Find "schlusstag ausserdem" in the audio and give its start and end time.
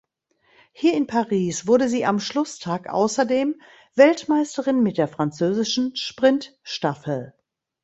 2.19-3.61